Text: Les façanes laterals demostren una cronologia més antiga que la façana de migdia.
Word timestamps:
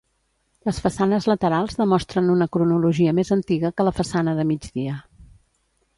Les 0.67 0.79
façanes 0.85 1.27
laterals 1.31 1.77
demostren 1.83 2.33
una 2.37 2.49
cronologia 2.57 3.15
més 3.21 3.33
antiga 3.39 3.71
que 3.77 3.87
la 3.89 3.95
façana 4.03 4.35
de 4.41 4.51
migdia. 4.53 5.01